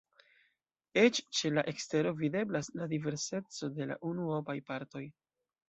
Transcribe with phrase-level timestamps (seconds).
[1.01, 5.07] Eĉ ĉe la ekstero videblas la diverseco de la unuopaj partoj.